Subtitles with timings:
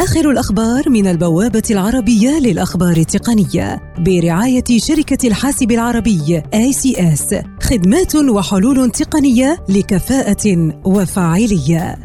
[0.00, 9.64] آخر الأخبار من البوابة العربية للأخبار التقنية برعاية شركة الحاسب العربي ACS خدمات وحلول تقنية
[9.68, 11.98] لكفاءة وفاعلية.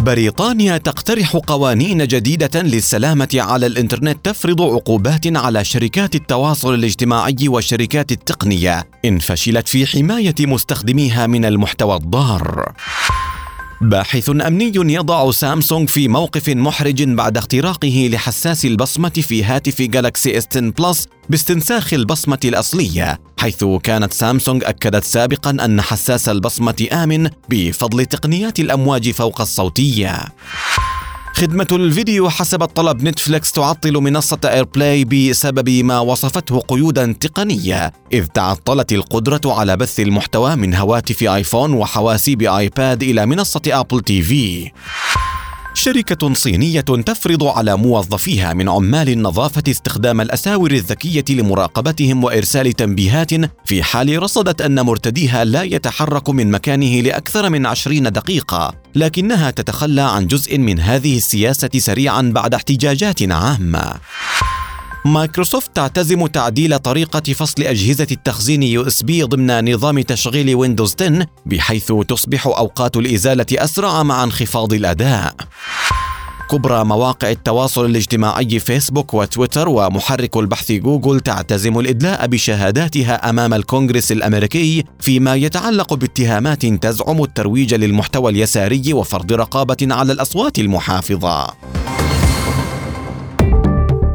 [0.00, 8.86] بريطانيا تقترح قوانين جديدة للسلامة على الإنترنت تفرض عقوبات على شركات التواصل الاجتماعي والشركات التقنية
[9.04, 12.72] إن فشلت في حماية مستخدميها من المحتوى الضار.
[13.82, 20.48] باحث أمني يضع سامسونج في موقف محرج بعد اختراقه لحساس البصمة في هاتف جالاكسي S
[20.50, 28.06] 10 Plus باستنساخ البصمة الأصلية حيث كانت سامسونج أكدت سابقا أن حساس البصمة آمن بفضل
[28.06, 30.18] تقنيات الأمواج فوق الصوتية.
[31.34, 38.92] خدمة الفيديو حسب طلب نتفليكس تعطل منصة AirPlay بسبب ما وصفته قيودا تقنية إذ تعطلت
[38.92, 44.70] القدرة على بث المحتوى من هواتف آيفون وحواسيب آيباد إلى منصة أبل TV
[45.74, 53.30] شركة صينية تفرض على موظفيها من عمال النظافة استخدام الأساور الذكية لمراقبتهم وإرسال تنبيهات
[53.64, 60.02] في حال رصدت أن مرتديها لا يتحرك من مكانه لأكثر من عشرين دقيقة لكنها تتخلى
[60.02, 63.94] عن جزء من هذه السياسة سريعا بعد احتجاجات عامة
[65.04, 72.46] مايكروسوفت تعتزم تعديل طريقة فصل أجهزة التخزين USB ضمن نظام تشغيل ويندوز 10 بحيث تصبح
[72.46, 75.34] أوقات الإزالة أسرع مع انخفاض الأداء.
[76.52, 84.84] كبرى مواقع التواصل الاجتماعي فيسبوك وتويتر ومحرك البحث جوجل تعتزم الإدلاء بشهاداتها أمام الكونغرس الأمريكي
[85.00, 91.46] فيما يتعلق باتهامات تزعم الترويج للمحتوى اليساري وفرض رقابة على الأصوات المحافظة.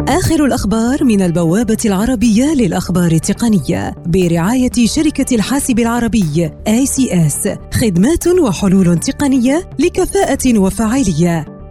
[0.08, 7.50] آخر الأخبار من البوابة العربية للأخبار التقنية برعاية شركة الحاسب العربي ACS
[7.82, 11.57] خدمات وحلول تقنية لكفاءة وفاعلية.